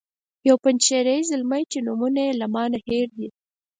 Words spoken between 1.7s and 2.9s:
چې نومونه یې له ما نه